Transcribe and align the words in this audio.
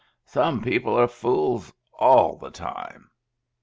Some 0.25 0.63
people 0.63 0.97
are 0.97 1.07
fools 1.07 1.71
all 1.93 2.35
the 2.39 2.49
time. 2.49 3.11